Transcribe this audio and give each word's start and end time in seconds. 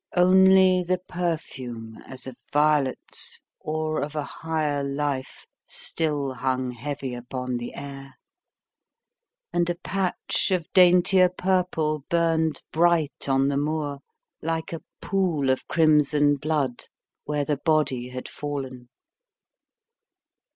Only 0.17 0.81
the 0.81 0.97
perfume 0.97 1.99
as 2.07 2.25
of 2.25 2.35
violets 2.51 3.43
or 3.59 4.01
of 4.01 4.15
a 4.15 4.23
higher 4.23 4.83
life 4.83 5.45
still 5.67 6.33
hung 6.33 6.71
heavy 6.71 7.13
upon 7.13 7.57
the 7.57 7.75
air, 7.75 8.15
and 9.53 9.69
a 9.69 9.75
patch 9.75 10.49
of 10.49 10.67
daintier 10.73 11.29
purple 11.29 12.03
burned 12.09 12.63
bright 12.71 13.29
on 13.29 13.47
the 13.49 13.57
moor, 13.57 13.99
like 14.41 14.73
a 14.73 14.81
pool 15.03 15.51
of 15.51 15.67
crimson 15.67 16.35
blood, 16.35 16.87
where 17.25 17.45
the 17.45 17.57
body 17.57 18.09
had 18.09 18.27
fallen. 18.27 18.89